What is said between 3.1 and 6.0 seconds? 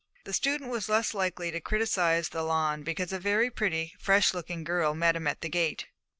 a very pretty, fresh looking girl met him at the gate.